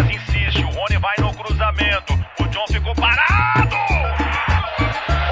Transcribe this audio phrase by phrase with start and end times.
[0.00, 2.14] Palmeiras insiste, o Rony vai no cruzamento.
[2.40, 3.76] O John ficou parado!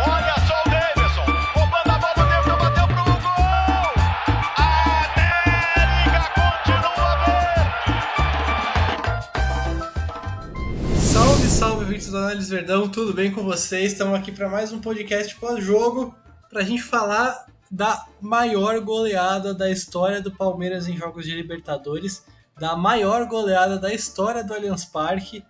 [0.06, 3.92] Olha só o Davidson, roubando a bola dentro, bateu pro gol!
[4.58, 7.16] América continua!
[11.00, 13.92] Salve, salve, ouvintes do Análise Verdão, tudo bem com vocês?
[13.92, 16.14] Estamos aqui para mais um podcast pós-jogo
[16.50, 22.22] para a gente falar da maior goleada da história do Palmeiras em jogos de Libertadores,
[22.58, 25.44] da maior goleada da história do Allianz Parque.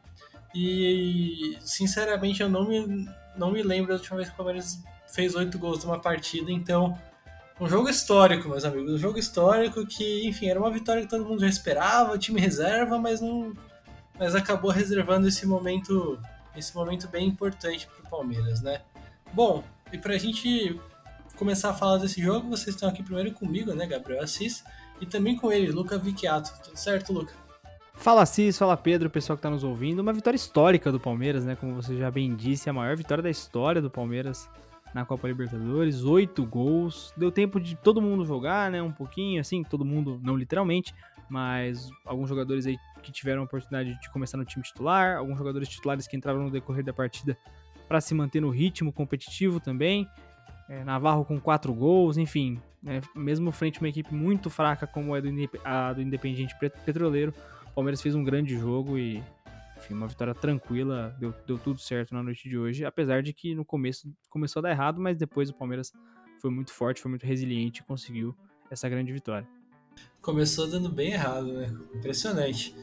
[0.55, 5.35] E sinceramente eu não me, não me lembro da última vez que o Palmeiras fez
[5.35, 6.99] oito gols numa partida, então
[7.61, 11.25] um jogo histórico, meus amigos, um jogo histórico que, enfim, era uma vitória que todo
[11.25, 13.53] mundo já esperava, time reserva, mas não
[14.19, 16.21] mas acabou reservando esse momento
[16.57, 18.83] esse momento bem importante para o Palmeiras, né?
[19.33, 20.79] Bom, e para a gente
[21.37, 24.65] começar a falar desse jogo, vocês estão aqui primeiro comigo, né, Gabriel Assis,
[25.01, 26.51] e também com ele, Luca Vicchiato.
[26.63, 27.33] Tudo certo, Luca?
[27.95, 30.01] Fala Assis, fala Pedro, pessoal que está nos ouvindo.
[30.01, 31.57] Uma vitória histórica do Palmeiras, né?
[31.57, 34.49] Como você já bem disse, a maior vitória da história do Palmeiras
[34.95, 36.05] na Copa Libertadores.
[36.05, 37.13] Oito gols.
[37.17, 38.81] Deu tempo de todo mundo jogar, né?
[38.81, 40.95] Um pouquinho, assim, todo mundo, não literalmente,
[41.29, 45.69] mas alguns jogadores aí que tiveram a oportunidade de começar no time titular, alguns jogadores
[45.69, 47.37] titulares que entraram no decorrer da partida
[47.89, 50.07] para se manter no ritmo competitivo também
[50.69, 55.17] é, Navarro com quatro gols, enfim, né, mesmo frente a uma equipe muito fraca como
[55.17, 55.29] é do,
[55.65, 57.33] a do Independiente Petroleiro,
[57.67, 59.23] o Palmeiras fez um grande jogo e,
[59.77, 63.55] enfim, uma vitória tranquila, deu, deu tudo certo na noite de hoje, apesar de que
[63.55, 65.93] no começo começou a dar errado, mas depois o Palmeiras
[66.41, 68.37] foi muito forte, foi muito resiliente e conseguiu
[68.71, 69.49] essa grande vitória.
[70.21, 71.73] Começou dando bem errado, né?
[71.95, 72.75] Impressionante.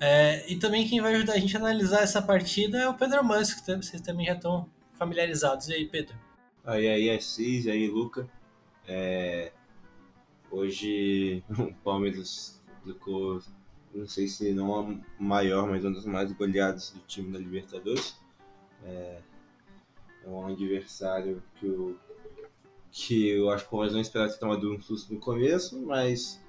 [0.00, 3.20] É, e também quem vai ajudar a gente a analisar essa partida é o Pedro
[3.20, 5.68] Amâncio, que vocês também já estão familiarizados.
[5.68, 6.16] E aí, Pedro?
[6.64, 8.28] Aí aí Assis, aí Luca.
[8.86, 9.52] É...
[10.50, 13.40] Hoje o Palmeiras aplicou,
[13.92, 18.16] não sei se não a maior, mas uma das mais goleadas do time da Libertadores.
[18.84, 19.20] É,
[20.24, 21.98] é um adversário que, eu,
[22.90, 26.40] que eu acho que o Palmeiras não esperava ter tomado um susto no começo, mas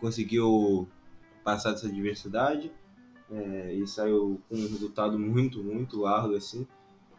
[0.00, 0.88] conseguiu
[1.44, 2.72] passar dessa adversidade
[3.30, 6.66] é, e saiu com um resultado muito, muito largo assim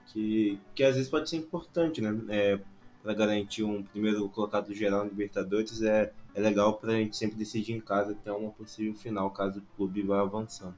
[0.07, 2.19] que, que às vezes pode ser importante, né?
[2.29, 2.59] É,
[3.01, 7.37] para garantir um primeiro colocado geral na Libertadores, é, é legal para a gente sempre
[7.37, 10.75] decidir em casa até uma possível final, caso o clube vá avançando.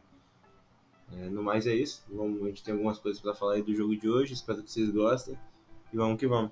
[1.13, 2.03] É, no mais é isso.
[2.09, 4.71] Vamos, a gente tem algumas coisas para falar aí do jogo de hoje, espero que
[4.71, 5.37] vocês gostem.
[5.93, 6.51] E vamos que vamos.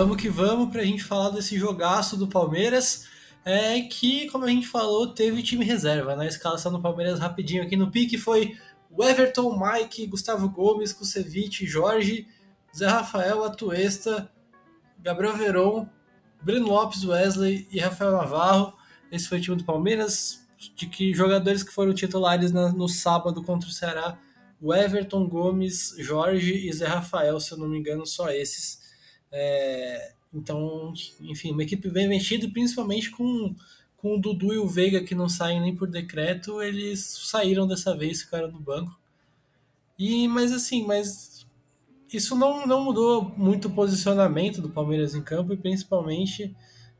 [0.00, 3.06] Vamos que vamos para a gente falar desse jogaço do Palmeiras.
[3.44, 6.12] É que, como a gente falou, teve time reserva.
[6.12, 6.26] Na né?
[6.26, 8.56] escalação do Palmeiras, rapidinho aqui no pique, foi
[8.90, 12.26] o Everton, Mike, Gustavo Gomes, Kusevich, Jorge,
[12.74, 14.32] Zé Rafael, Atuesta,
[14.98, 15.86] Gabriel Veron,
[16.42, 18.72] Breno Lopes, Wesley e Rafael Navarro.
[19.12, 20.40] Esse foi o time do Palmeiras.
[20.76, 24.18] De que jogadores que foram titulares no sábado contra o Ceará,
[24.60, 28.79] o Everton, Gomes, Jorge e Zé Rafael, se eu não me engano, só esses.
[29.32, 33.54] É, então, enfim, uma equipe bem mexida, principalmente com,
[33.96, 37.96] com o Dudu e o Veiga, que não saem nem por decreto, eles saíram dessa
[37.96, 38.98] vez, ficaram no banco.
[39.98, 41.46] E, mas assim, mas
[42.12, 46.54] isso não, não mudou muito o posicionamento do Palmeiras em campo, e principalmente,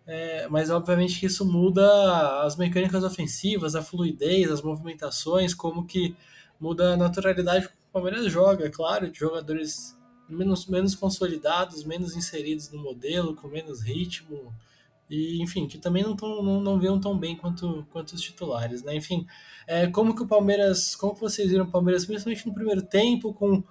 [0.07, 6.15] é, mas obviamente que isso muda as mecânicas ofensivas, a fluidez, as movimentações, como que
[6.61, 9.97] muda a naturalidade que o Palmeiras joga, é claro, de jogadores
[10.31, 14.55] menos, menos consolidados, menos inseridos no modelo, com menos ritmo,
[15.11, 18.83] e enfim, que também não, tão, não, não viam tão bem quanto, quanto os titulares,
[18.85, 18.95] né?
[18.95, 19.27] Enfim,
[19.67, 23.33] é, como que o Palmeiras, como que vocês viram o Palmeiras, principalmente no primeiro tempo,
[23.33, 23.63] com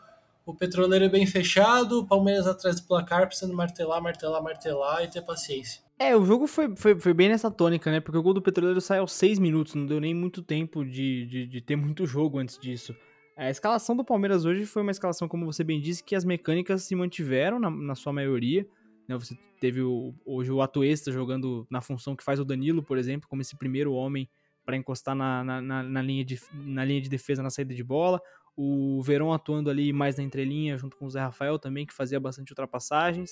[0.46, 5.22] o Petroleiro bem fechado, o Palmeiras atrás do placar, precisando martelar, martelar, martelar e ter
[5.22, 5.82] paciência.
[5.98, 8.00] É, o jogo foi, foi, foi bem nessa tônica, né?
[8.00, 11.26] Porque o gol do Petroleiro saiu aos seis minutos, não deu nem muito tempo de,
[11.26, 12.96] de, de ter muito jogo antes disso.
[13.40, 16.84] A escalação do Palmeiras hoje foi uma escalação, como você bem disse, que as mecânicas
[16.84, 18.68] se mantiveram na, na sua maioria.
[19.08, 19.18] Né?
[19.18, 23.30] Você teve o, hoje o Atuesta jogando na função que faz o Danilo, por exemplo,
[23.30, 24.30] como esse primeiro homem
[24.66, 28.22] para encostar na, na, na, linha de, na linha de defesa na saída de bola.
[28.58, 32.20] O Verão atuando ali mais na entrelinha, junto com o Zé Rafael também, que fazia
[32.20, 33.32] bastante ultrapassagens.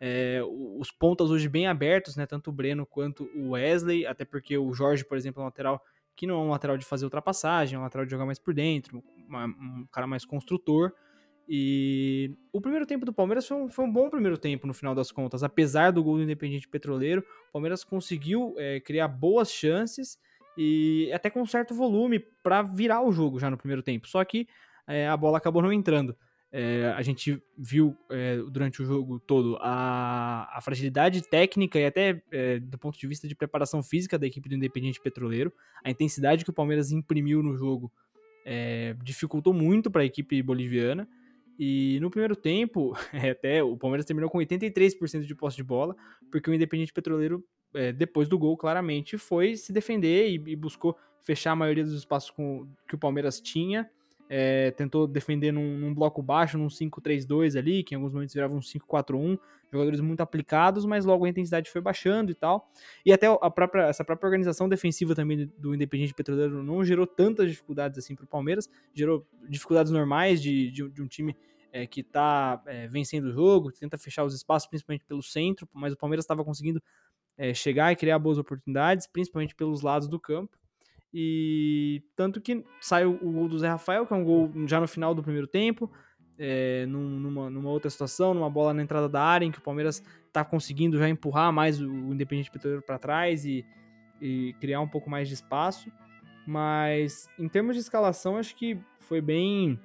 [0.00, 0.40] É,
[0.76, 2.26] os pontas hoje bem abertos, né?
[2.26, 5.80] Tanto o Breno quanto o Wesley, até porque o Jorge, por exemplo, é um lateral
[6.16, 8.54] que não é um lateral de fazer ultrapassagem, é um lateral de jogar mais por
[8.54, 10.92] dentro, uma, um cara mais construtor.
[11.48, 14.94] E o primeiro tempo do Palmeiras foi um, foi um, bom primeiro tempo no final
[14.94, 15.42] das contas.
[15.42, 20.18] Apesar do gol do Independente Petroleiro, o Palmeiras conseguiu é, criar boas chances
[20.56, 24.08] e até com certo volume para virar o jogo já no primeiro tempo.
[24.08, 24.48] Só que
[24.86, 26.16] é, a bola acabou não entrando.
[26.56, 32.22] É, a gente viu é, durante o jogo todo a, a fragilidade técnica e até
[32.30, 35.52] é, do ponto de vista de preparação física da equipe do Independiente Petroleiro.
[35.84, 37.92] A intensidade que o Palmeiras imprimiu no jogo
[38.44, 41.08] é, dificultou muito para a equipe boliviana.
[41.58, 45.96] E no primeiro tempo, é, até o Palmeiras terminou com 83% de posse de bola,
[46.30, 47.44] porque o Independiente Petroleiro,
[47.74, 51.94] é, depois do gol, claramente foi se defender e, e buscou fechar a maioria dos
[51.94, 53.88] espaços com, que o Palmeiras tinha.
[54.28, 58.54] É, tentou defender num, num, bloco baixo, num 5-3-2 ali, que em alguns momentos virava
[58.54, 59.38] um 5-4-1,
[59.70, 62.70] jogadores muito aplicados, mas logo a intensidade foi baixando e tal.
[63.04, 67.50] E até a própria, essa própria organização defensiva também do Independiente Petroleiro não gerou tantas
[67.50, 71.36] dificuldades assim para o Palmeiras, gerou dificuldades normais de, de, de um time
[71.70, 75.92] é, que está é, vencendo o jogo, tenta fechar os espaços, principalmente pelo centro, mas
[75.92, 76.82] o Palmeiras estava conseguindo
[77.52, 80.56] chegar e criar boas oportunidades, principalmente pelos lados do campo.
[81.16, 84.88] E tanto que sai o, gol do Zé Rafael, que é um gol já no
[84.88, 85.88] final do primeiro tempo,
[86.36, 90.02] é, numa, numa, outra situação, numa bola na entrada da área, em que o Palmeiras
[90.26, 93.64] está conseguindo já empurrar mais o, o Independente Petroleiro para trás e,
[94.20, 95.88] e, criar um pouco mais de espaço.
[96.44, 99.78] Mas em termos de escalação, acho que foi bem.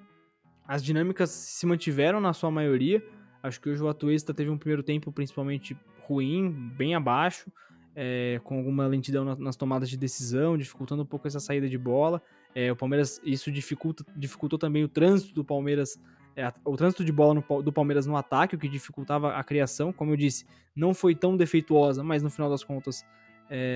[0.67, 3.03] As dinâmicas se mantiveram na sua maioria.
[3.43, 5.77] Acho que hoje o Atuesta teve um primeiro tempo principalmente
[6.07, 7.51] ruim, bem abaixo
[8.01, 12.21] é, com alguma lentidão nas tomadas de decisão, dificultando um pouco essa saída de bola.
[12.55, 16.01] É, o Palmeiras, isso dificulta, dificultou também o trânsito do Palmeiras,
[16.33, 19.91] é, o trânsito de bola no, do Palmeiras no ataque, o que dificultava a criação.
[19.91, 23.05] Como eu disse, não foi tão defeituosa, mas no final das contas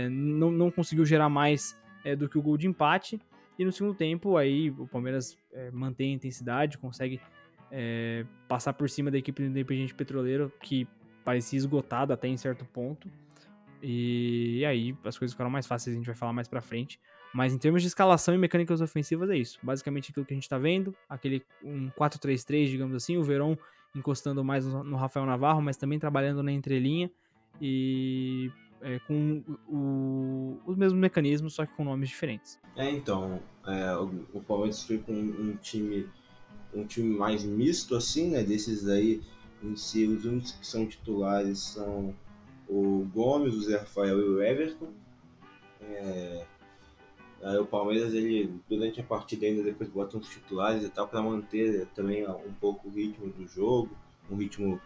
[0.09, 1.75] não, não conseguiu gerar mais
[2.17, 3.19] do que o gol de empate.
[3.59, 5.35] E no segundo tempo, aí o Palmeiras
[5.73, 7.19] mantém a intensidade, consegue
[8.47, 10.87] passar por cima da equipe do Independente Petroleiro, que
[11.25, 13.09] parecia esgotada até em certo ponto.
[13.83, 16.99] E, aí as coisas ficaram mais fáceis, a gente vai falar mais pra frente.
[17.33, 19.59] Mas em termos de escalação e mecânicas ofensivas é isso.
[19.61, 23.55] Basicamente aquilo que a gente tá vendo, aquele um 4-3-3, digamos assim, o Verón
[23.95, 27.11] encostando mais no Rafael Navarro, mas também trabalhando na entrelinha
[27.61, 28.51] e
[28.81, 32.59] é, com o, os mesmos mecanismos, só que com nomes diferentes.
[32.75, 36.07] É, então, é, o, o Palmeiras foi com um time
[36.73, 39.21] um time mais misto assim, né, desses aí
[39.61, 42.13] em si, os únicos que são titulares são
[42.73, 44.87] o Gomes, o Zé Rafael e o Everton.
[45.81, 46.45] É...
[47.43, 51.21] Aí o Palmeiras, ele, durante a partida ainda depois bota uns titulares e tal, para
[51.21, 53.89] manter também um pouco o ritmo do jogo,
[54.31, 54.79] um ritmo,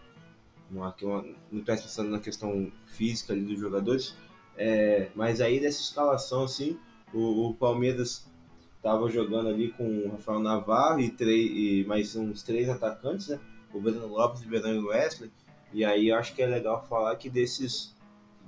[0.70, 4.16] uma, uma, não estou pensando na questão física ali dos jogadores,
[4.58, 6.80] é, mas aí dessa escalação, assim,
[7.14, 8.28] o, o Palmeiras
[8.76, 13.40] estava jogando ali com o Rafael Navarro e, três, e mais uns três atacantes, né?
[13.72, 15.30] O Breno Lopes, o Verão e o Wesley.
[15.74, 17.96] E aí eu acho que é legal falar que desses,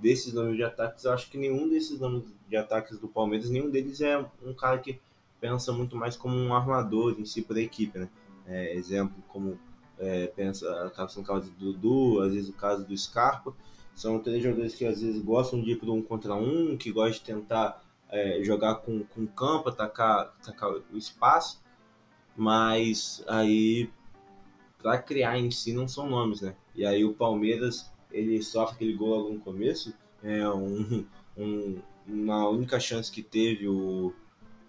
[0.01, 3.69] desses nomes de ataques, eu acho que nenhum desses nomes de ataques do Palmeiras, nenhum
[3.69, 4.99] deles é um cara que
[5.39, 8.09] pensa muito mais como um armador em si para a equipe, né?
[8.47, 9.59] É, exemplo, como
[9.97, 13.53] é, pensa no caso do Dudu, às vezes o caso do Scarpa,
[13.93, 17.19] são três jogadores que às vezes gostam de ir para um contra um, que gostam
[17.19, 21.61] de tentar é, jogar com, com campo, atacar, atacar o espaço,
[22.35, 23.89] mas aí
[24.81, 26.55] para criar em si não são nomes, né?
[26.75, 29.93] E aí o Palmeiras, ele sofre aquele gol logo no começo,
[30.23, 31.05] é um,
[31.37, 34.13] um, uma única chance que teve o,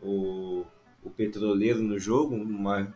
[0.03, 0.65] o,
[1.03, 2.93] o Petroleiro no jogo, uma,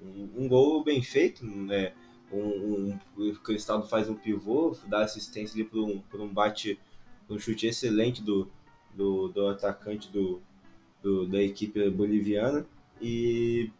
[0.00, 1.92] um, um gol bem feito, né?
[2.32, 6.80] Um, um, o Cristaldo faz um pivô, dá assistência ali um, um bate,
[7.28, 8.50] um chute excelente do,
[8.94, 10.40] do, do atacante do,
[11.02, 12.66] do, da equipe boliviana.
[13.00, 13.70] E,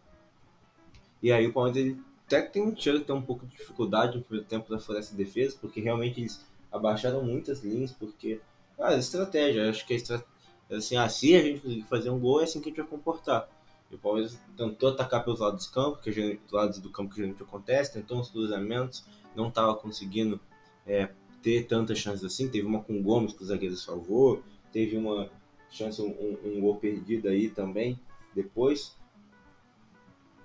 [1.22, 1.96] e aí o Palmeiras
[2.34, 4.98] até que tem um chega ter um pouco de dificuldade no primeiro tempo da fazer
[4.98, 8.40] essa defesa, porque realmente eles abaixaram muitas linhas, porque
[8.78, 10.34] ah, estratégia, acho que a estratégia,
[10.70, 13.48] assim, ah, se a gente fazer um gol, é assim que a gente vai comportar.
[13.90, 17.16] E o Palmeiras tentou atacar pelos lados do campo, que gente, lados do campo que
[17.16, 19.04] geralmente acontece, tentou uns cruzamentos,
[19.36, 20.40] não estava conseguindo
[20.86, 21.10] é,
[21.42, 22.48] ter tantas chances assim.
[22.48, 25.30] Teve uma com o Gomes que o zagueiro salvou, teve uma
[25.70, 27.98] chance, um, um gol perdido aí também
[28.34, 28.96] depois.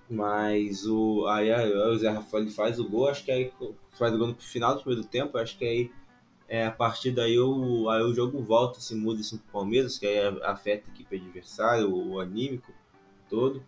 [0.10, 3.54] Mas o, aí, aí o Zé Rafael faz o gol, acho que aí
[3.92, 5.92] faz o gol no final do primeiro tempo, acho que aí
[6.48, 10.08] é, a partir daí o, aí o jogo volta, se muda assim pro Palmeiras, que
[10.08, 12.74] aí afeta a equipe adversária, o, o anímico
[13.30, 13.64] todo.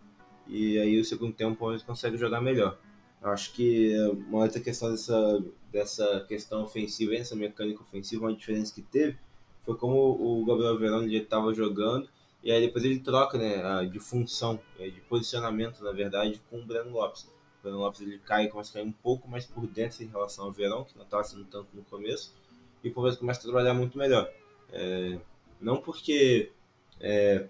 [0.48, 2.78] E aí o segundo tempo o Palmeiras consegue jogar melhor.
[3.22, 3.96] Acho que
[4.28, 9.16] uma outra questão dessa, dessa questão ofensiva, essa mecânica ofensiva, uma diferença que teve,
[9.64, 12.10] foi como o Gabriel Verão estava jogando
[12.44, 16.66] e aí depois ele troca né, de função, é, de posicionamento, na verdade, com o
[16.66, 17.24] Breno Lopes.
[17.60, 20.46] O Breno Lopes ele cai, começa a cair um pouco mais por dentro em relação
[20.46, 22.34] ao Verão, que não estava sendo tanto no começo,
[22.84, 24.28] e o Palmeiras começa a trabalhar muito melhor.
[24.72, 25.20] É,
[25.60, 26.52] não porque
[27.00, 27.48] é,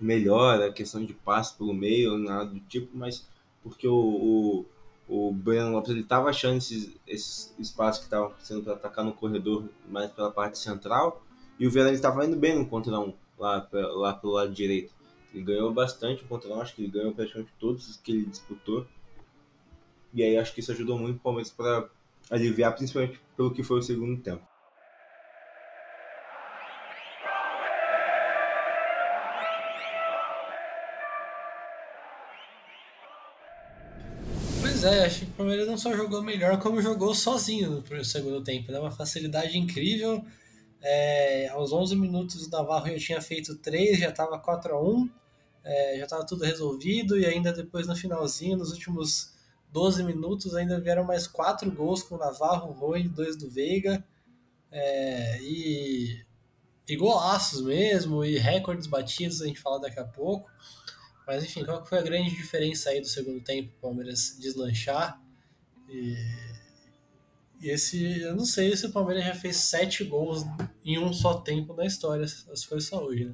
[0.00, 3.28] melhora a questão de passe pelo meio, nada do tipo, mas
[3.64, 4.64] porque o,
[5.08, 9.04] o, o Breno Lopes ele estava achando esses, esses espaços que estavam sendo para atacar
[9.04, 11.20] no corredor mais pela parte central
[11.58, 14.92] e o Verão estava indo bem no contra um lá, lá pelo lado direito.
[15.32, 18.86] Ele ganhou bastante o um, acho que ele ganhou praticamente todos os que ele disputou.
[20.12, 21.88] E aí acho que isso ajudou muito o Palmeiras para
[22.30, 24.42] aliviar, principalmente pelo que foi o segundo tempo.
[34.60, 38.42] Pois é, acho que o Palmeiras não só jogou melhor, como jogou sozinho no segundo
[38.42, 38.70] tempo.
[38.70, 38.78] Né?
[38.78, 40.24] Uma facilidade incrível.
[40.80, 45.10] É, aos 11 minutos o Navarro já tinha feito 3, já estava 4 a 1
[45.64, 47.18] é, já estava tudo resolvido.
[47.18, 49.34] E ainda depois no finalzinho, nos últimos
[49.70, 54.02] 12 minutos, ainda vieram mais 4 gols com o Navarro, o e 2 do Veiga.
[54.70, 56.24] É, e,
[56.88, 60.50] e golaços mesmo, e recordes batidos, a gente fala daqui a pouco.
[61.26, 63.70] Mas enfim, qual foi a grande diferença aí do segundo tempo?
[63.80, 65.20] Palmeiras deslanchar.
[65.90, 66.14] E
[67.62, 70.44] esse, eu não sei se o Palmeiras já fez sete gols
[70.84, 72.26] em um só tempo na história.
[72.26, 73.32] Se foi só hoje, né?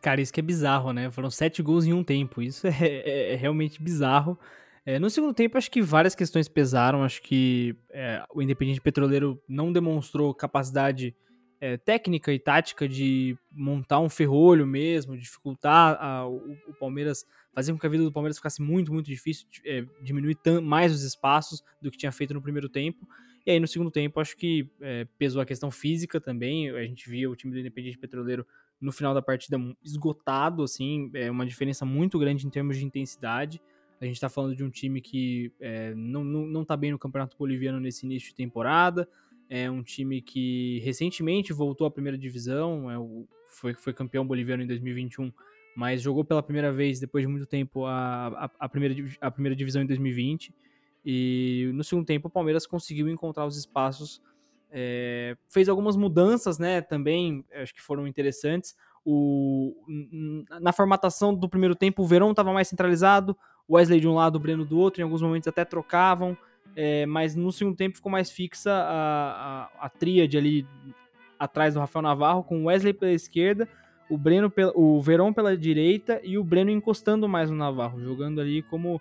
[0.00, 1.10] Cara, isso que é bizarro, né?
[1.10, 2.40] Foram sete gols em um tempo.
[2.40, 4.38] Isso é, é, é realmente bizarro.
[4.84, 7.02] É, no segundo tempo, acho que várias questões pesaram.
[7.02, 11.14] Acho que é, o Independente Petroleiro não demonstrou capacidade
[11.60, 16.36] é, técnica e tática de montar um ferrolho mesmo, dificultar a, o,
[16.68, 20.36] o, Palmeiras, fazer com que a vida do Palmeiras ficasse muito, muito difícil, é, diminuir
[20.62, 23.06] mais os espaços do que tinha feito no primeiro tempo.
[23.46, 26.68] E aí no segundo tempo acho que é, pesou a questão física também.
[26.70, 28.44] A gente via o time do Independente Petroleiro
[28.80, 33.62] no final da partida esgotado, assim, é uma diferença muito grande em termos de intensidade.
[34.00, 36.98] A gente está falando de um time que é, não, não, não tá bem no
[36.98, 39.08] Campeonato Boliviano nesse início de temporada,
[39.48, 44.62] é um time que recentemente voltou à primeira divisão, é o, foi, foi campeão boliviano
[44.62, 45.32] em 2021,
[45.74, 49.56] mas jogou pela primeira vez depois de muito tempo a, a, a, primeira, a primeira
[49.56, 50.52] divisão em 2020.
[51.06, 54.20] E no segundo tempo o Palmeiras conseguiu encontrar os espaços,
[54.70, 56.80] é, fez algumas mudanças, né?
[56.80, 58.74] Também acho que foram interessantes.
[59.04, 59.76] O,
[60.60, 63.36] na formatação do primeiro tempo, o Verão estava mais centralizado,
[63.68, 66.36] o Wesley de um lado, o Breno do outro, em alguns momentos até trocavam
[66.76, 70.66] é, mas no segundo tempo ficou mais fixa a, a, a tríade ali
[71.38, 73.66] atrás do Rafael Navarro, com o Wesley pela esquerda,
[74.10, 78.42] o Breno pela, o Verón pela direita e o Breno encostando mais no Navarro, jogando
[78.42, 79.00] ali como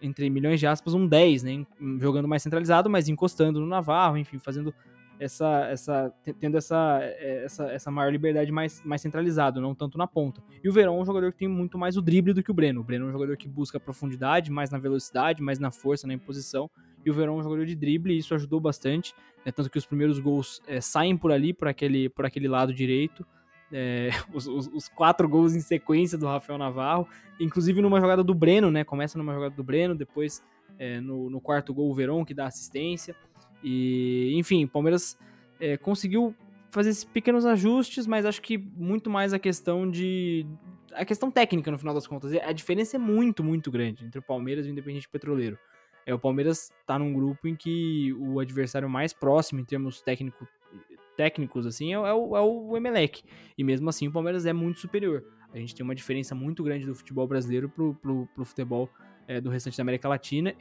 [0.00, 1.66] entre milhões de aspas um 10, né?
[1.98, 4.74] Jogando mais centralizado, mas encostando no Navarro, enfim, fazendo
[5.20, 10.06] essa, essa tendo essa, é, essa, essa maior liberdade mais, mais centralizado, não tanto na
[10.06, 10.42] ponta.
[10.64, 12.54] E o Verão é um jogador que tem muito mais o drible do que o
[12.54, 12.80] Breno.
[12.80, 16.14] O Breno é um jogador que busca profundidade, mais na velocidade, mais na força, na
[16.14, 16.70] imposição.
[17.04, 19.14] E o Verão é um jogador de drible e isso ajudou bastante.
[19.44, 19.52] Né?
[19.52, 23.26] Tanto que os primeiros gols é, saem por ali, por aquele, por aquele lado direito.
[23.72, 27.08] É, os, os, os, quatro gols em sequência do Rafael Navarro,
[27.38, 28.84] inclusive numa jogada do Breno, né?
[28.84, 30.42] Começa numa jogada do Breno, depois
[30.78, 33.14] é, no, no, quarto gol o Verón que dá assistência.
[33.62, 35.16] E, enfim, o Palmeiras
[35.60, 36.34] é, conseguiu
[36.70, 40.46] fazer esses pequenos ajustes, mas acho que muito mais a questão de.
[40.92, 42.32] a questão técnica, no final das contas.
[42.32, 45.58] A diferença é muito, muito grande entre o Palmeiras e o Independente Petroleiro.
[46.06, 50.46] É, o Palmeiras está num grupo em que o adversário mais próximo em termos técnico,
[51.20, 53.22] técnicos assim é, é, o, é o Emelec.
[53.58, 55.22] E mesmo assim o Palmeiras é muito superior.
[55.52, 58.88] A gente tem uma diferença muito grande do futebol brasileiro pro, pro, pro futebol
[59.28, 60.54] é, do restante da América Latina,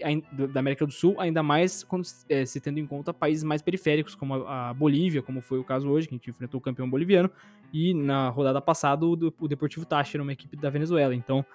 [0.52, 4.16] da América do Sul, ainda mais quando, é, se tendo em conta países mais periféricos,
[4.16, 6.90] como a, a, Bolívia, como foi o caso hoje, que a gente enfrentou o campeão
[6.90, 7.32] boliviano,
[7.72, 11.16] e na rodada passada o, o Deportivo Táchira, uma equipe da Venezuela.
[11.16, 11.46] Então,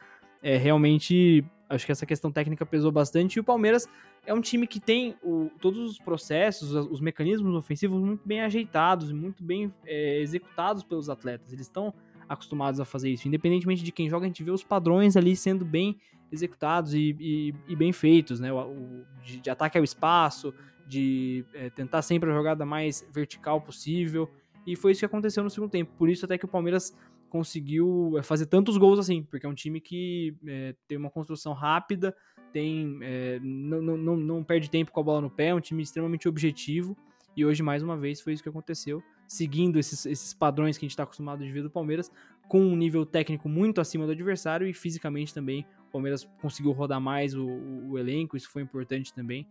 [0.45, 3.89] é, realmente, acho que essa questão técnica pesou bastante, e o Palmeiras
[4.27, 8.43] é um time que tem o, todos os processos, os, os, mecanismos ofensivos muito bem
[8.43, 11.51] ajeitados e muito bem é, executados pelos atletas.
[11.51, 11.95] Eles estão
[12.29, 13.27] acostumados a fazer isso.
[13.27, 15.99] Independentemente de quem joga, a gente vê os padrões ali sendo bem
[16.31, 18.53] executados e, e, e bem feitos, né?
[18.53, 20.53] O, o de, de, ataque ao espaço,
[20.87, 24.29] de é, tentar sempre a jogada mais vertical possível.
[24.67, 25.93] E foi isso que aconteceu no segundo tempo.
[25.97, 26.95] Por isso até que o Palmeiras
[27.35, 31.53] conseguiu é, fazer tantos gols assim, porque é um time que é, tem uma construção
[31.53, 32.15] rápida,
[32.53, 35.83] tem é, não, não, não perde tempo com a bola no pé, é um time
[35.83, 36.97] extremamente objetivo.
[37.37, 40.87] E hoje, mais uma vez, foi isso que aconteceu seguindo esses, esses padrões que a
[40.87, 42.09] gente está acostumado de ver do Palmeiras,
[42.47, 45.67] com um nível técnico muito acima do adversário e fisicamente também.
[45.89, 49.45] O Palmeiras conseguiu rodar mais o, o elenco, isso foi importante também.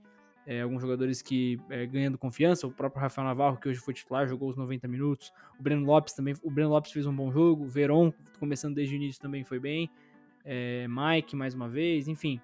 [0.46, 4.28] É, alguns jogadores que é, ganhando confiança, o próprio Rafael Navarro, que hoje foi titular,
[4.28, 5.32] jogou os 90 minutos.
[5.58, 7.64] O Breno Lopes também, o Breno Lopes fez um bom jogo.
[7.64, 9.90] O Veron, começando desde o início, também foi bem.
[10.44, 12.42] É, Mike, mais uma vez, enfim.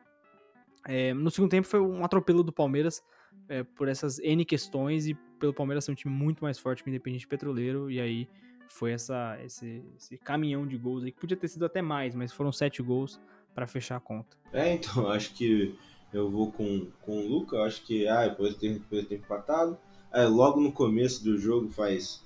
[0.87, 3.03] É, no segundo tempo foi um atropelo do Palmeiras
[3.49, 6.89] é, por essas N questões e pelo Palmeiras ser um time muito mais forte que
[6.89, 8.29] o Independente Petroleiro, e aí
[8.69, 12.31] foi essa, esse, esse caminhão de gols aí, que podia ter sido até mais, mas
[12.31, 13.19] foram sete gols
[13.53, 14.37] para fechar a conta.
[14.53, 15.75] É, então, acho que
[16.13, 17.57] eu vou com, com o Luca.
[17.57, 19.77] Eu acho que ah, depois tem, depois tem empatado.
[20.11, 22.23] É, logo no começo do jogo faz,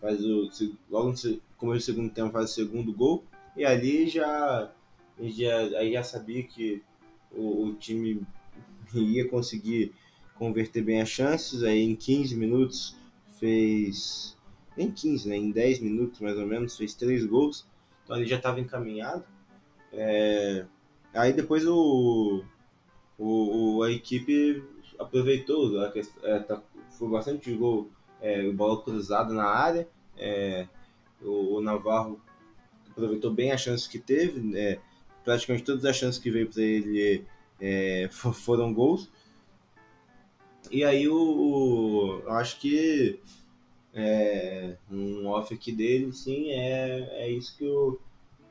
[0.00, 0.48] faz o.
[0.90, 3.24] Logo no começo do segundo tempo faz o segundo gol.
[3.56, 4.70] E ali já,
[5.20, 6.82] já, aí já sabia que
[7.32, 8.22] o, o time
[8.92, 9.92] ia conseguir
[10.36, 11.62] converter bem as chances.
[11.62, 12.96] Aí em 15 minutos
[13.38, 14.36] fez.
[14.76, 15.36] Nem 15, né?
[15.36, 17.66] Em 10 minutos mais ou menos, fez três gols.
[18.04, 19.24] Então ele já estava encaminhado.
[19.92, 20.66] É...
[21.12, 22.42] Aí depois o,
[23.18, 24.62] o, a equipe
[24.98, 27.90] aproveitou, a questão, é, tá, foi bastante gol,
[28.20, 29.88] é, bola cruzada na área.
[30.16, 30.66] É,
[31.20, 32.20] o, o, Navarro
[32.90, 34.78] aproveitou bem as chances que teve, é,
[35.24, 37.24] praticamente todas as chances que veio para ele
[37.60, 39.10] é, foram gols.
[40.70, 43.20] E aí o, o eu acho que
[43.92, 48.00] é, um off aqui dele, sim, é, é isso que eu,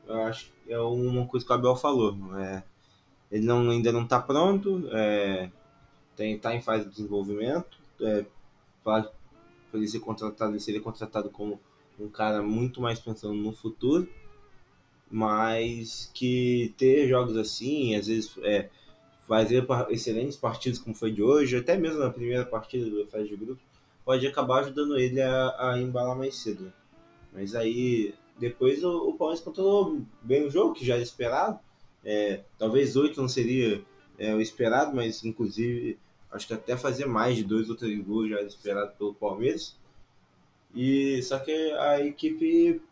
[0.06, 2.16] eu acho é uma coisa que o Abel falou.
[2.38, 2.62] É,
[3.30, 5.50] ele não, ainda não está pronto, é,
[6.16, 7.78] tem, tá em fase de desenvolvimento.
[8.00, 8.24] É,
[8.82, 9.10] para
[9.72, 11.58] ele ser contratado, ele seria contratado como
[11.98, 14.08] um cara muito mais pensando no futuro,
[15.10, 18.68] mas que ter jogos assim, às vezes é,
[19.26, 23.36] fazer excelentes partidas como foi de hoje, até mesmo na primeira partida do fase de
[23.36, 23.60] grupo,
[24.04, 26.72] pode acabar ajudando ele a, a embalar mais cedo.
[27.32, 31.58] Mas aí depois o, o Palmeiras controlou bem o jogo, que já era esperado.
[32.04, 33.82] É, talvez oito não seria
[34.18, 35.98] é, o esperado, mas inclusive
[36.30, 39.76] acho que até fazer mais de dois ou três gols já era esperado pelo Palmeiras.
[40.74, 42.82] E só que a equipe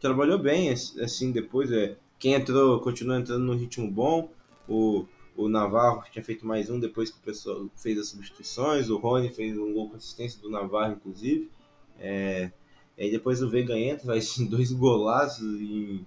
[0.00, 1.70] trabalhou bem assim depois.
[1.70, 4.30] É, quem entrou continua entrando no ritmo bom.
[4.68, 8.88] O, o Navarro tinha feito mais um depois que o pessoal fez as substituições.
[8.88, 11.50] O Rony fez um gol com assistência do Navarro, inclusive.
[11.98, 12.50] É,
[12.98, 16.06] Aí depois o Veiga entra, faz dois golaços em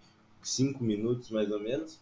[0.49, 1.99] cinco minutos mais ou menos.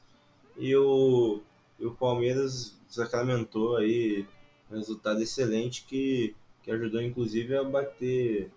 [0.58, 1.42] E o,
[1.80, 4.25] e o Palmeiras sacramentou aí
[4.72, 8.51] um resultado excelente que, que ajudou inclusive a bater,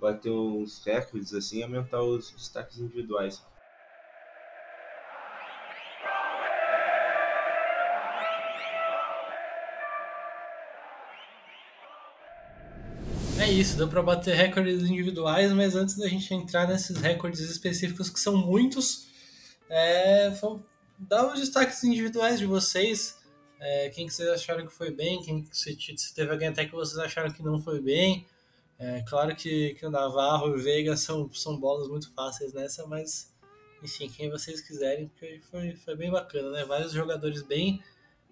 [0.00, 3.42] bater uns recordes assim, aumentar os destaques individuais.
[13.42, 18.08] É isso, deu para bater recordes individuais, mas antes da gente entrar nesses recordes específicos,
[18.08, 19.08] que são muitos,
[19.72, 20.30] é,
[20.98, 23.18] dar os destaques individuais de vocês.
[23.58, 26.66] É, quem que vocês acharam que foi bem, quem que se, se teve alguém até
[26.66, 28.26] que vocês acharam que não foi bem.
[28.78, 32.86] É, claro que, que o Navarro e o Veiga são, são bolas muito fáceis nessa,
[32.86, 33.32] mas
[33.82, 36.64] enfim, quem vocês quiserem, porque foi, foi bem bacana, né?
[36.64, 37.82] Vários jogadores bem,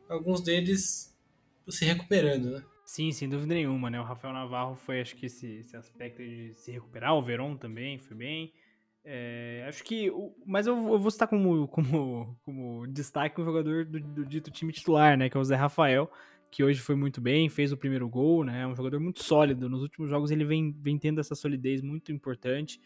[0.08, 1.16] alguns deles
[1.68, 2.64] se recuperando, né?
[2.84, 4.00] Sim, sem dúvida nenhuma, né?
[4.00, 7.98] O Rafael Navarro foi, acho que esse, esse aspecto de se recuperar, o Verón também
[7.98, 8.52] foi bem.
[9.04, 10.10] É, acho que.
[10.46, 14.72] Mas eu, eu, vou citar como, como, como destaque um jogador do, do, dito time
[14.72, 15.28] titular, né?
[15.28, 16.10] Que é o Zé Rafael,
[16.50, 18.62] que hoje foi muito bem, fez o primeiro gol, né?
[18.62, 19.68] É um jogador muito sólido.
[19.68, 22.80] Nos últimos jogos ele vem, vem tendo essa solidez muito importante.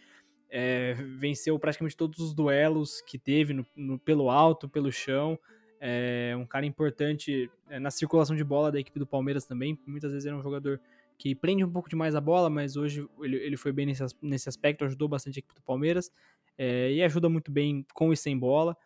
[0.48, 5.38] É, venceu praticamente todos os duelos que teve no, no, pelo alto, pelo chão
[5.87, 9.79] é um cara importante é, na circulação de bola da equipe do Palmeiras também.
[9.87, 10.81] Muitas vezes ele é um jogador
[11.18, 14.48] que prende um pouco demais a bola, mas hoje ele, ele foi bem nesse, nesse
[14.48, 16.11] aspecto, ajudou bastante a equipe do Palmeiras
[16.59, 18.77] é, e ajuda muito bem com e sem bola.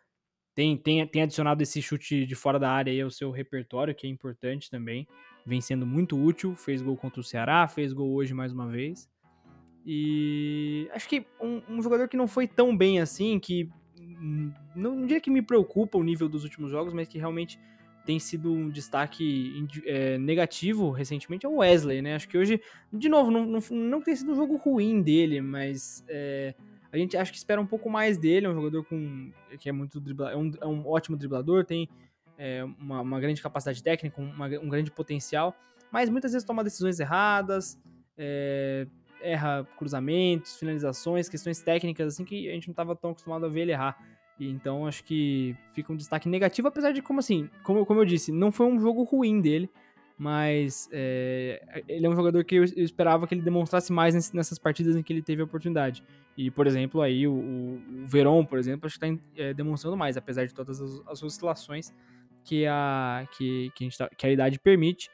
[0.54, 4.06] Tem, tem, tem adicionado esse chute de fora da área aí ao seu repertório, que
[4.06, 5.06] é importante também.
[5.46, 9.08] Vem sendo muito útil, fez gol contra o Ceará, fez gol hoje mais uma vez.
[9.86, 15.00] E acho que um, um jogador que não foi tão bem assim, que não, não
[15.02, 17.58] diria que me preocupa o nível dos últimos jogos, mas que realmente
[18.08, 22.14] tem sido um destaque é, negativo recentemente é o Wesley, né?
[22.14, 22.58] Acho que hoje,
[22.90, 26.54] de novo, não, não, não tem sido um jogo ruim dele, mas é,
[26.90, 28.46] a gente acha que espera um pouco mais dele.
[28.46, 31.86] É um jogador com que é muito dribla, é, um, é um ótimo driblador, tem
[32.38, 35.54] é, uma, uma, grande capacidade técnica, uma, um grande potencial,
[35.92, 37.78] mas muitas vezes toma decisões erradas,
[38.16, 38.86] é,
[39.20, 43.60] erra cruzamentos, finalizações, questões técnicas, assim, que a gente não estava tão acostumado a ver
[43.60, 44.02] ele errar.
[44.38, 48.04] E então acho que fica um destaque negativo, apesar de, como assim, como, como eu
[48.04, 49.68] disse, não foi um jogo ruim dele,
[50.16, 54.58] mas é, ele é um jogador que eu, eu, esperava que ele demonstrasse mais nessas
[54.58, 56.02] partidas em que ele teve a oportunidade.
[56.36, 60.16] E, por exemplo, aí o, o, Verón, por exemplo, acho que está é, demonstrando mais,
[60.16, 61.92] apesar de todas as, as oscilações
[62.44, 65.10] que a, que, que, a tá, que a idade permite.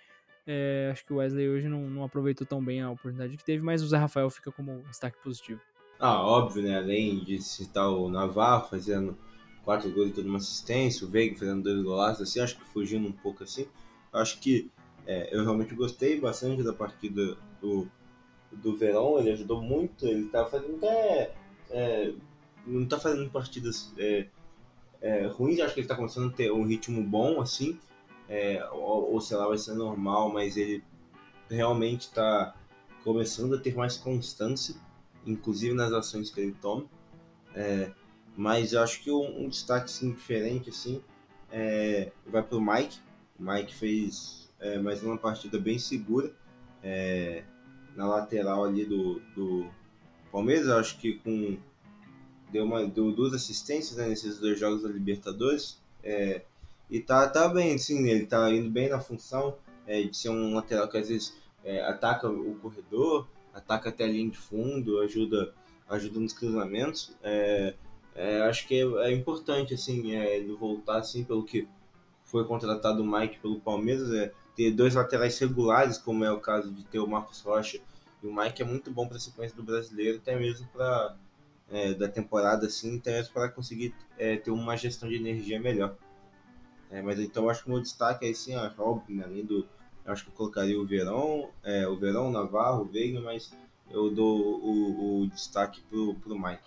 [0.46, 3.62] É, acho que o Wesley hoje não, não, aproveitou tão bem a oportunidade que teve,
[3.62, 5.60] mas o Zé Rafael fica como destaque positivo.
[5.98, 6.76] Ah, óbvio, né?
[6.76, 9.16] Além de citar o Navarro fazendo
[9.64, 13.08] quatro gols e toda uma assistência, o Veiga fazendo dois golaços, assim, acho que fugindo
[13.08, 13.66] um pouco assim.
[14.12, 14.70] Acho que
[15.06, 17.88] é, eu realmente gostei bastante da partida do,
[18.52, 21.34] do Verão, ele ajudou muito, ele tá fazendo até.
[21.70, 22.12] É,
[22.66, 24.26] não tá fazendo partidas é,
[25.00, 27.78] é ruins, acho que ele tá começando a ter um ritmo bom, assim.
[28.28, 30.82] é, ou, ou sei lá, vai ser normal, mas ele
[31.50, 32.54] realmente está
[33.02, 34.74] começando a ter mais constância,
[35.26, 36.84] inclusive nas ações que ele toma.
[37.54, 37.90] É,
[38.36, 41.02] mas eu acho que um, um destaque assim, diferente assim,
[41.50, 42.98] é, vai para o Mike.
[43.38, 46.32] O Mike fez é, mais uma partida bem segura
[46.82, 47.44] é,
[47.94, 49.66] na lateral ali do, do
[50.32, 50.66] Palmeiras.
[50.66, 51.56] Eu acho que com
[52.50, 55.80] deu, uma, deu duas assistências né, nesses dois jogos da Libertadores.
[56.02, 56.42] É,
[56.90, 59.56] e tá, tá bem, sim, ele tá indo bem na função
[59.86, 61.42] é, de ser um lateral que às vezes
[61.88, 65.54] ataca o corredor, ataca até a linha de fundo, ajuda,
[65.88, 67.16] ajuda nos cruzamentos.
[67.22, 67.74] É,
[68.14, 71.68] é, acho que é, é, importante assim, é, ele voltar assim, pelo que
[72.24, 76.72] foi contratado o Mike pelo Palmeiras, é, ter dois laterais regulares, como é o caso
[76.72, 77.80] de ter o Marcos Rocha
[78.22, 81.16] e o Mike é muito bom para a sequência do brasileiro, até mesmo para
[81.70, 85.96] é, da temporada assim, até mesmo para conseguir é, ter uma gestão de energia melhor.
[86.90, 89.66] É, mas então acho que o meu destaque é assim, acho, óbvio, né, além do.
[90.06, 93.52] Acho que eu colocaria o Verão, é, o Verão, Navarro, o Veiga, mas
[93.90, 96.62] eu dou o, o destaque pro, pro Mike.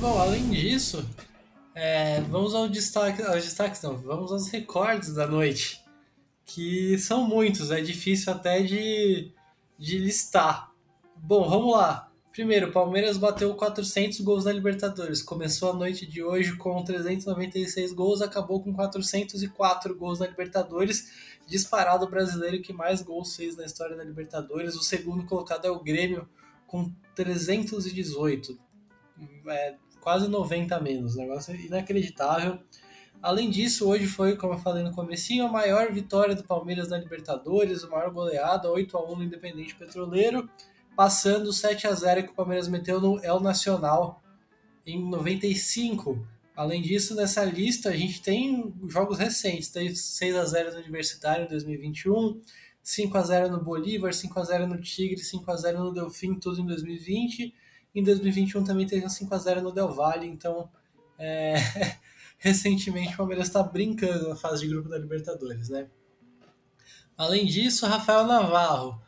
[0.00, 1.08] Bom, além disso,
[1.74, 5.82] é, vamos ao destaque, aos destaques não, vamos aos recordes da noite,
[6.44, 9.32] que são muitos, é difícil até de
[9.82, 10.72] de listar.
[11.16, 12.11] Bom, vamos lá.
[12.32, 15.22] Primeiro, o Palmeiras bateu 400 gols na Libertadores.
[15.22, 21.12] Começou a noite de hoje com 396 gols, acabou com 404 gols na Libertadores.
[21.46, 24.74] Disparado o brasileiro que mais gols fez na história da Libertadores.
[24.76, 26.26] O segundo colocado é o Grêmio
[26.66, 28.58] com 318.
[29.48, 31.14] É, quase 90 a menos.
[31.14, 32.58] Negócio inacreditável.
[33.20, 36.96] Além disso, hoje foi, como eu falei no comecinho, a maior vitória do Palmeiras na
[36.96, 40.48] Libertadores, a maior goleada, 8 a 1 no Independente Petroleiro,
[40.96, 44.22] passando 7 a 0 que o Palmeiras meteu no El Nacional
[44.86, 46.26] em 95.
[46.54, 51.46] Além disso, nessa lista a gente tem jogos recentes, teve 6 a 0 no Universitário
[51.46, 52.40] em 2021,
[52.82, 56.34] 5 a 0 no Bolívar, 5 a 0 no Tigre, 5 a 0 no Delfim,
[56.34, 57.54] tudo em 2020.
[57.94, 60.68] Em 2021 também teve um 5 a 0 no Del Valle, então
[61.18, 61.54] é...
[62.42, 65.86] recentemente o Palmeiras está brincando na fase de grupo da Libertadores, né?
[67.16, 69.00] Além disso, Rafael Navarro,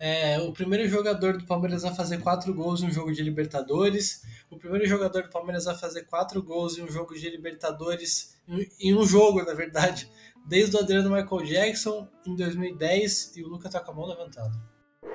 [0.00, 4.22] é, o primeiro jogador do Palmeiras a fazer quatro gols em um jogo de Libertadores,
[4.50, 8.38] o primeiro jogador do Palmeiras a fazer quatro gols em um jogo de Libertadores,
[8.80, 10.08] em um jogo, na verdade,
[10.46, 14.52] desde o Adriano Michael Jackson em 2010 e o Lucas tá com a mão levantada.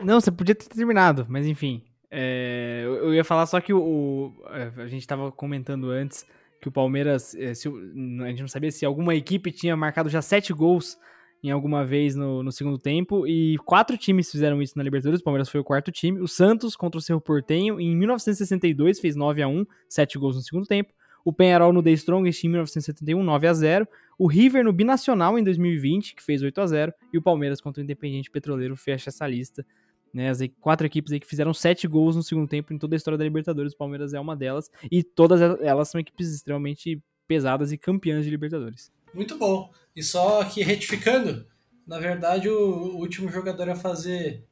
[0.01, 1.83] Não, você podia ter terminado, mas enfim.
[2.11, 4.33] É, eu ia falar só que o, o
[4.77, 6.25] a gente estava comentando antes
[6.61, 10.21] que o Palmeiras, eh, se, a gente não sabia se alguma equipe tinha marcado já
[10.21, 10.97] sete gols
[11.43, 15.23] em alguma vez no, no, segundo tempo, e quatro times fizeram isso na Libertadores, o
[15.23, 19.41] Palmeiras foi o quarto time, o Santos contra o Cerro Portenho em 1962 fez 9
[19.41, 20.93] a 1 sete gols no segundo tempo,
[21.25, 25.43] o Penharol no The Strongest em 1971, 9 a 0 o River no Binacional em
[25.43, 29.27] 2020, que fez 8 a 0 e o Palmeiras contra o Independiente Petroleiro fecha essa
[29.27, 29.65] lista
[30.13, 32.97] né, as quatro equipes aí que fizeram sete gols no segundo tempo em toda a
[32.97, 33.73] história da Libertadores.
[33.73, 34.69] O Palmeiras é uma delas.
[34.91, 38.91] E todas elas são equipes extremamente pesadas e campeãs de Libertadores.
[39.13, 39.71] Muito bom.
[39.95, 41.45] E só aqui retificando,
[41.85, 44.43] na verdade, o último jogador a fazer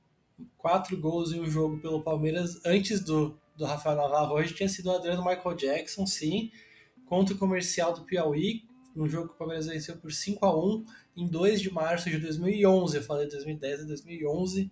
[0.58, 4.88] quatro gols em um jogo pelo Palmeiras antes do, do Rafael Navarro hoje tinha sido
[4.88, 6.52] o Adriano Michael Jackson, sim,
[7.06, 8.64] contra o comercial do Piauí,
[8.96, 10.84] um jogo que o Palmeiras venceu por 5 a 1
[11.18, 12.98] em 2 de março de 2011.
[12.98, 14.72] Eu falei 2010 e 2011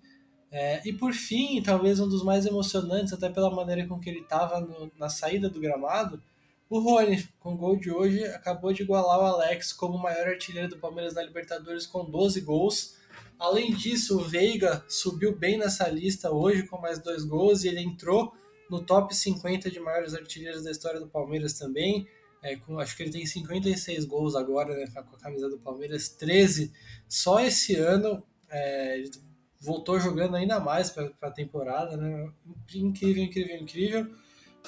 [0.52, 4.22] é, e por fim, talvez um dos mais emocionantes, até pela maneira com que ele
[4.22, 6.22] estava na saída do gramado,
[6.70, 10.28] o Rony, com o gol de hoje, acabou de igualar o Alex como o maior
[10.28, 12.96] artilheiro do Palmeiras na Libertadores com 12 gols.
[13.40, 17.82] Além disso, o Veiga subiu bem nessa lista hoje com mais dois gols e ele
[17.82, 18.34] entrou
[18.70, 22.08] no top 50 de maiores artilheiros da história do Palmeiras também.
[22.44, 26.08] É, com, acho que ele tem 56 gols agora né, com a camisa do Palmeiras,
[26.10, 26.72] 13
[27.08, 28.24] só esse ano.
[28.50, 29.12] É, ele
[29.60, 32.32] voltou jogando ainda mais para a temporada, né?
[32.76, 34.08] Incrível, incrível, incrível.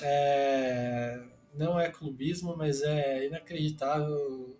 [0.01, 1.21] É,
[1.53, 4.57] não é clubismo, mas é inacreditável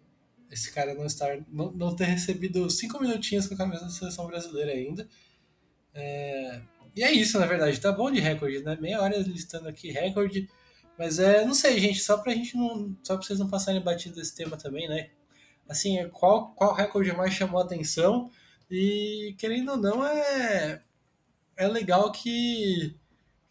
[0.51, 4.27] esse cara não estar, não, não ter recebido cinco minutinhos com a camisa da seleção
[4.27, 5.08] brasileira ainda.
[5.93, 6.62] É,
[6.95, 8.77] e é isso, na verdade, tá bom de recorde, né?
[8.80, 10.49] Meia hora listando aqui recorde,
[10.97, 14.15] mas é, não sei, gente, só pra gente não, só pra vocês não passarem batido
[14.15, 15.10] desse tema também, né?
[15.69, 18.30] Assim, qual qual recorde mais chamou a atenção?
[18.69, 20.82] E querendo ou não, é,
[21.58, 22.95] é legal que,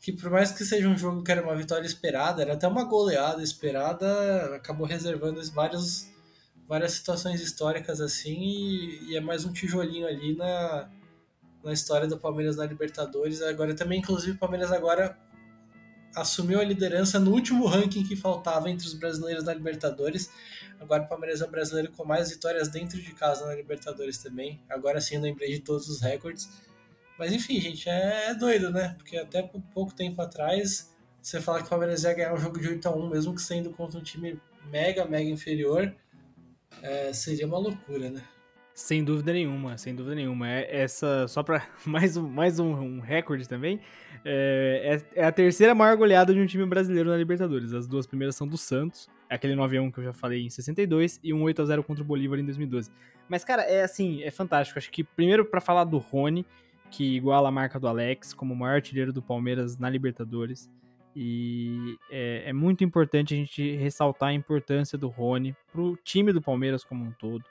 [0.01, 2.85] que por mais que seja um jogo que era uma vitória esperada, era até uma
[2.85, 6.09] goleada esperada, acabou reservando vários,
[6.67, 10.91] várias situações históricas assim e, e é mais um tijolinho ali na,
[11.63, 13.43] na história do Palmeiras na Libertadores.
[13.43, 15.19] Agora também, inclusive, o Palmeiras agora
[16.17, 20.31] assumiu a liderança no último ranking que faltava entre os brasileiros na Libertadores.
[20.81, 24.63] Agora o Palmeiras é o brasileiro com mais vitórias dentro de casa na Libertadores também.
[24.67, 26.49] Agora sim lembrei de todos os recordes.
[27.21, 28.95] Mas enfim, gente, é, é doido, né?
[28.97, 29.43] Porque até
[29.75, 32.97] pouco tempo atrás, você fala que o Palmeiras ia ganhar um jogo de 8 a
[32.97, 35.95] 1 mesmo que sendo contra um time mega, mega inferior,
[36.83, 38.23] é, seria uma loucura, né?
[38.73, 40.49] Sem dúvida nenhuma, sem dúvida nenhuma.
[40.49, 43.79] É, essa, só para mais um, mais um, um recorde também,
[44.25, 47.75] é, é, é, a terceira maior goleada de um time brasileiro na Libertadores.
[47.75, 51.21] As duas primeiras são do Santos, é aquele 9x1 que eu já falei em 62,
[51.23, 52.91] e um 8x0 contra o Bolívar em 2012.
[53.29, 54.79] Mas, cara, é assim, é fantástico.
[54.79, 56.47] Acho que primeiro para falar do Rony,
[56.91, 60.71] que iguala a marca do Alex como o maior artilheiro do Palmeiras na Libertadores.
[61.15, 66.41] E é, é muito importante a gente ressaltar a importância do Rony pro time do
[66.41, 67.45] Palmeiras como um todo.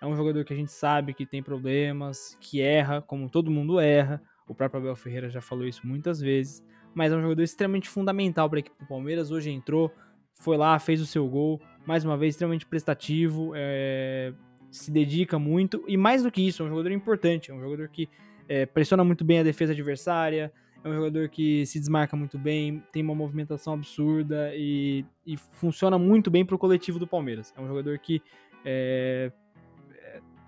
[0.00, 3.80] É um jogador que a gente sabe que tem problemas, que erra, como todo mundo
[3.80, 4.20] erra.
[4.46, 6.64] O próprio Abel Ferreira já falou isso muitas vezes.
[6.94, 9.30] Mas é um jogador extremamente fundamental para a equipe do Palmeiras.
[9.30, 9.92] Hoje entrou,
[10.34, 11.60] foi lá, fez o seu gol.
[11.86, 14.32] Mais uma vez, extremamente prestativo, é,
[14.70, 15.84] se dedica muito.
[15.86, 17.50] E mais do que isso, é um jogador importante.
[17.50, 18.08] É um jogador que
[18.48, 20.52] é, pressiona muito bem a defesa adversária.
[20.84, 25.98] É um jogador que se desmarca muito bem, tem uma movimentação absurda e, e funciona
[25.98, 27.52] muito bem para o coletivo do Palmeiras.
[27.56, 28.22] É um jogador que
[28.64, 29.32] é,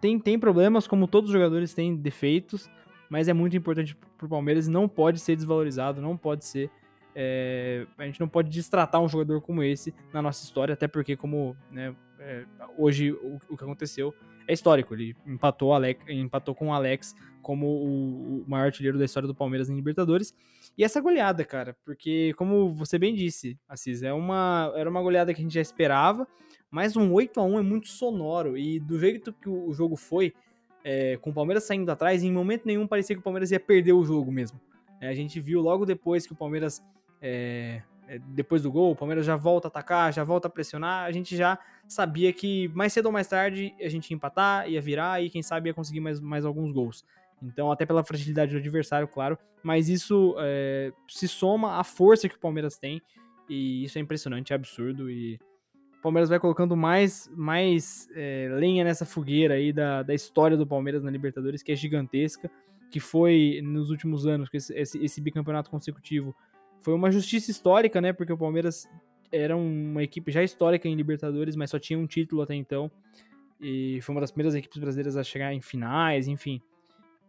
[0.00, 2.70] tem, tem problemas, como todos os jogadores têm defeitos,
[3.10, 6.70] mas é muito importante para o Palmeiras e não pode ser desvalorizado, não pode ser.
[7.14, 11.16] É, a gente não pode destratar um jogador como esse na nossa história, até porque,
[11.16, 12.44] como né, é,
[12.76, 14.14] hoje o, o, que aconteceu
[14.48, 14.94] é histórico.
[14.94, 19.34] Ele empatou, Alex, empatou com o Alex como o, o maior artilheiro da história do
[19.34, 20.34] Palmeiras em Libertadores.
[20.76, 25.32] E essa goleada, cara, porque, como você bem disse, Assis, é uma, era uma goleada
[25.32, 26.26] que a gente já esperava
[26.70, 28.56] mas um 8 a 1 é muito sonoro.
[28.56, 30.34] E do jeito que o jogo foi,
[30.84, 33.92] é, com o Palmeiras saindo atrás, em momento nenhum parecia que o Palmeiras ia perder
[33.92, 34.60] o jogo mesmo.
[35.00, 36.82] É, a gente viu logo depois que o Palmeiras.
[37.20, 37.82] É,
[38.28, 41.04] depois do gol, o Palmeiras já volta a atacar, já volta a pressionar.
[41.04, 44.80] A gente já sabia que mais cedo ou mais tarde a gente ia empatar, ia
[44.80, 47.04] virar e quem sabe ia conseguir mais, mais alguns gols.
[47.42, 49.38] Então, até pela fragilidade do adversário, claro.
[49.62, 53.00] Mas isso é, se soma à força que o Palmeiras tem.
[53.48, 55.10] E isso é impressionante, é absurdo.
[55.10, 55.38] E
[55.98, 60.66] o Palmeiras vai colocando mais, mais é, lenha nessa fogueira aí da, da história do
[60.66, 62.50] Palmeiras na Libertadores, que é gigantesca,
[62.90, 66.34] que foi nos últimos anos, esse, esse, esse bicampeonato consecutivo,
[66.80, 68.12] foi uma justiça histórica, né?
[68.12, 68.88] Porque o Palmeiras
[69.30, 72.90] era uma equipe já histórica em Libertadores, mas só tinha um título até então.
[73.60, 76.60] E foi uma das primeiras equipes brasileiras a chegar em finais, enfim.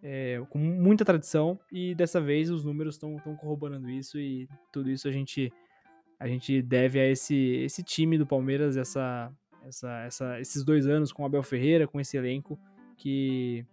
[0.01, 1.59] É, com muita tradição.
[1.71, 4.19] E dessa vez os números estão corroborando isso.
[4.19, 5.51] E tudo isso a gente
[6.19, 9.31] a gente deve a esse, esse time do Palmeiras, essa,
[9.65, 12.59] essa, essa, esses dois anos com o Abel Ferreira, com esse elenco,
[12.97, 13.65] que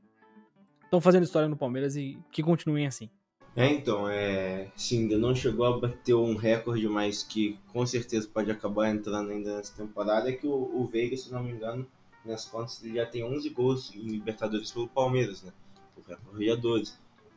[0.85, 3.11] estão fazendo história no Palmeiras e que continuem assim.
[3.57, 8.29] É, então, é, sim, ainda não chegou a bater um recorde, mas que com certeza
[8.29, 11.88] pode acabar entrando ainda nessa temporada, é que o, o Veiga, se não me engano,
[12.23, 15.53] nas contas, ele já tem 11 gols em Libertadores pelo Palmeiras, né?
[15.97, 16.92] O recorde é 12.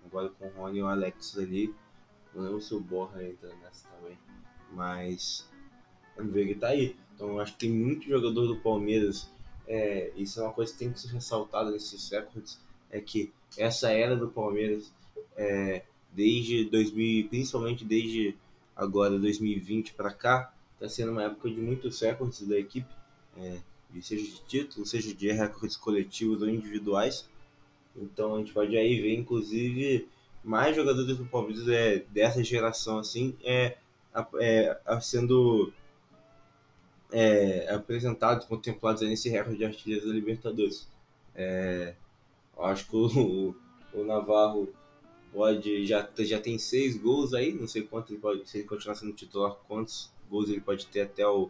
[0.05, 1.73] Agora com o Rony e o Alex ali,
[2.33, 4.17] não lembro se o Borra entra nessa também.
[4.73, 5.49] Mas
[6.17, 6.97] o Veiga tá aí.
[7.15, 9.31] Então eu acho que tem muito jogador do Palmeiras.
[9.67, 12.59] É, isso é uma coisa que tem que ser ressaltada nesses recordes.
[12.91, 14.91] É que essa era do Palmeiras,
[15.37, 18.35] é, desde 2000, principalmente desde
[18.75, 22.93] agora 2020 para cá, está sendo uma época de muitos recordes da equipe,
[23.37, 23.57] é,
[24.01, 27.29] seja de título, seja de recordes coletivos ou individuais.
[27.95, 30.07] Então a gente pode aí ver, inclusive,
[30.43, 33.77] mais jogadores do Palmeiras é, dessa geração assim, é,
[34.39, 35.73] é, sendo
[37.11, 40.87] é, apresentados, contemplados nesse recorde de artilheiros da Libertadores.
[41.35, 41.93] É,
[42.57, 43.55] acho que o,
[43.93, 44.69] o, Navarro
[45.31, 48.95] pode já, já tem seis gols aí, não sei quanto ele pode, se ele continuar
[48.95, 51.49] sendo titular, quantos gols ele pode ter até o,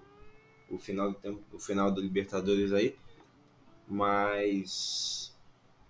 [0.69, 2.95] o final do tempo, o final do Libertadores aí.
[3.87, 5.29] Mas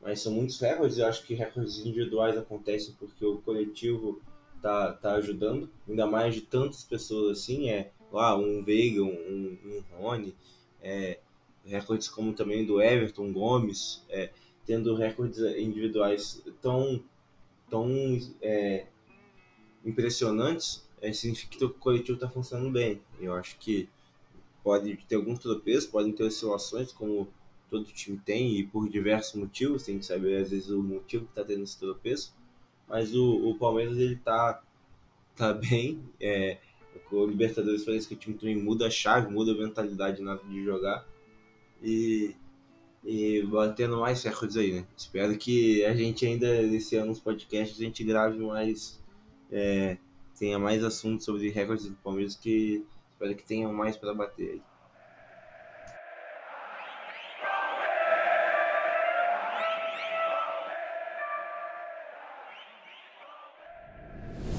[0.02, 4.22] mas são muitos recordes, eu acho que recordes individuais acontecem porque o coletivo
[4.62, 9.84] tá, tá ajudando, ainda mais de tantas pessoas assim, é lá um Veiga, um, um
[9.98, 10.34] Rony,
[10.82, 11.20] é,
[11.66, 14.30] recordes como também do Everton Gomes, é,
[14.66, 17.04] tendo recordes individuais tão,
[17.70, 17.88] tão
[18.42, 18.88] é,
[19.86, 23.02] impressionantes, é, significa que o coletivo está funcionando bem.
[23.20, 23.90] Eu acho que
[24.64, 27.28] pode ter alguns tropeços, podem ter oscilações, como
[27.70, 31.32] todo time tem, e por diversos motivos, tem que saber às vezes o motivo que
[31.32, 32.34] está tendo esse tropeço,
[32.88, 34.62] mas o, o Palmeiras ele tá,
[35.36, 36.04] tá bem.
[36.20, 36.58] É,
[37.12, 40.44] o Libertadores parece que o time também muda a chave, muda a mentalidade na hora
[40.44, 41.08] de jogar.
[41.82, 42.36] E,
[43.04, 44.86] e batendo mais recordes aí, né?
[44.96, 49.02] Espero que a gente ainda, esse ano, nos podcasts, a gente grave mais,
[49.52, 49.98] é,
[50.38, 54.62] tenha mais assuntos sobre recordes do Palmeiras, que espero que tenha mais para bater aí.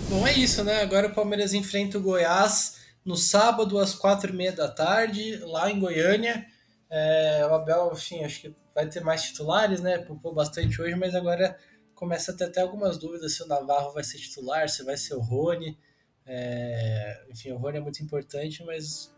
[0.08, 0.82] Bom, é isso, né?
[0.82, 5.70] Agora o Palmeiras enfrenta o Goiás no sábado às quatro e meia da tarde, lá
[5.70, 6.46] em Goiânia.
[6.90, 9.98] É, o Abel, enfim, acho que vai ter mais titulares, né?
[9.98, 11.56] Poupou bastante hoje, mas agora
[11.94, 15.14] começa a ter até algumas dúvidas se o Navarro vai ser titular, se vai ser
[15.14, 15.78] o Rony.
[16.26, 19.14] É, enfim, o Rony é muito importante, mas.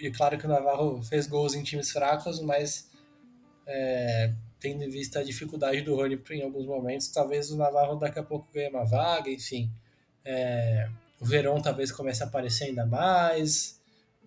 [0.00, 2.90] E claro que o Navarro fez gols em times fracos, mas
[3.66, 8.18] é, tendo em vista a dificuldade do Rony em alguns momentos, talvez o Navarro daqui
[8.18, 9.70] a pouco ganhe uma vaga, enfim.
[10.24, 10.88] É,
[11.20, 13.77] o Verón talvez comece a aparecer ainda mais,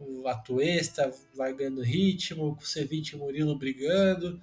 [0.08, 4.42] o Atuesta vai ganhando ritmo, o Ceviche e o Murilo brigando.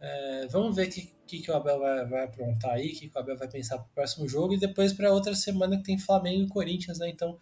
[0.00, 3.08] É, vamos ver o que, que, que, o Abel vai, vai aprontar aí, o que,
[3.08, 5.84] que o Abel vai pensar para o próximo jogo e depois para outra semana que
[5.84, 7.08] tem Flamengo e Corinthians, né?
[7.08, 7.38] Então,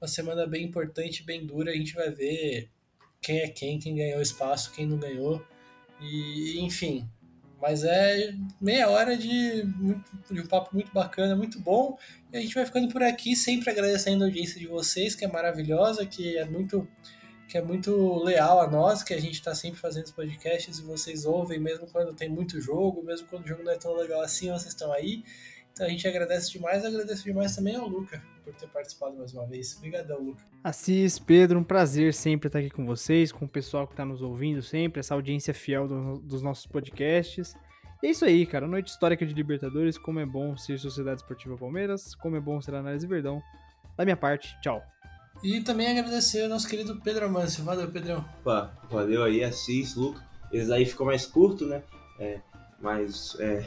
[0.00, 1.70] uma semana bem importante, bem dura.
[1.70, 2.70] A gente vai ver
[3.20, 5.44] quem é quem, quem ganhou espaço, quem não ganhou.
[6.00, 7.08] E, enfim,
[7.60, 9.62] mas é meia hora de,
[10.30, 11.98] de um papo muito bacana, muito bom.
[12.32, 15.28] E a gente vai ficando por aqui, sempre agradecendo a audiência de vocês, que é
[15.28, 16.86] maravilhosa, que é muito
[17.48, 20.82] que é muito leal a nós, que a gente está sempre fazendo os podcasts e
[20.82, 24.20] vocês ouvem, mesmo quando tem muito jogo, mesmo quando o jogo não é tão legal
[24.20, 25.22] assim, vocês estão aí.
[25.76, 29.44] Então a gente agradece demais, agradeço demais também ao Luca por ter participado mais uma
[29.44, 29.76] vez.
[29.76, 30.42] Obrigadão, Luca.
[30.64, 34.22] Assis, Pedro, um prazer sempre estar aqui com vocês, com o pessoal que está nos
[34.22, 37.54] ouvindo sempre, essa audiência fiel do, dos nossos podcasts.
[38.02, 38.66] E é isso aí, cara.
[38.66, 39.98] Noite histórica de Libertadores.
[39.98, 42.14] Como é bom ser Sociedade Esportiva Palmeiras.
[42.14, 43.42] Como é bom ser Análise Verdão.
[43.98, 44.82] Da minha parte, tchau.
[45.44, 47.62] E também agradecer ao nosso querido Pedro Amâncio.
[47.62, 48.24] Valeu, Pedrão.
[48.40, 50.26] Opa, valeu aí, Assis, Luca.
[50.50, 51.82] Esse aí ficou mais curto, né?
[52.18, 52.40] É,
[52.80, 53.66] mas é,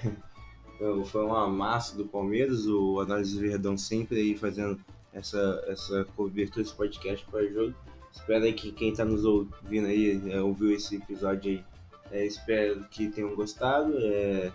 [1.06, 4.80] foi uma massa do Palmeiras, o Análise Verdão sempre aí fazendo
[5.12, 7.76] essa, essa cobertura desse podcast para jogo.
[8.14, 11.64] Espero aí que quem está nos ouvindo aí, é, ouviu esse episódio aí,
[12.12, 14.52] é, espero que tenham gostado, é,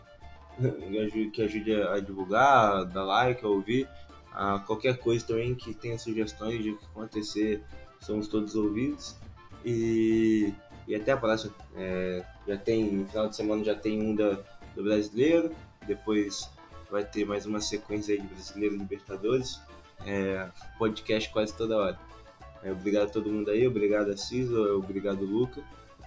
[1.32, 3.88] que ajude a divulgar, a dar like, a ouvir.
[4.32, 7.62] A qualquer coisa também que tenha sugestões de o que acontecer,
[8.00, 9.14] somos todos ouvidos.
[9.64, 10.52] E,
[10.88, 11.54] e até a próxima.
[11.76, 14.38] É, já tem, no final de semana já tem um da,
[14.74, 16.50] do brasileiro, depois
[16.90, 19.60] vai ter mais uma sequência de brasileiro Libertadores.
[20.06, 21.98] É, podcast quase toda hora.
[22.62, 25.62] É, obrigado a todo mundo aí, obrigado a Ciso, obrigado Luca.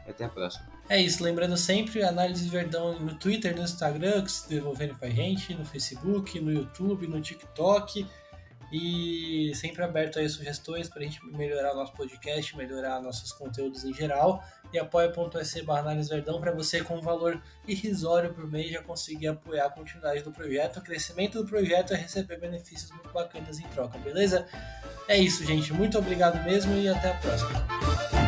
[0.08, 0.66] Até a próxima.
[0.90, 5.10] É isso, lembrando sempre, análise Verdão no Twitter, no Instagram, que se devolverem com a
[5.10, 8.08] gente, no Facebook, no YouTube, no TikTok.
[8.72, 13.94] E sempre aberto aí sugestões para a gente melhorar nosso podcast, melhorar nossos conteúdos em
[13.94, 14.44] geral.
[14.74, 15.64] E apoia.se
[16.10, 20.32] Verdão para você, com um valor irrisório por mês, já conseguir apoiar a continuidade do
[20.32, 20.78] projeto.
[20.78, 24.46] O crescimento do projeto é receber benefícios muito bacanas em troca, beleza?
[25.08, 25.72] É isso, gente.
[25.72, 28.27] Muito obrigado mesmo e até a próxima.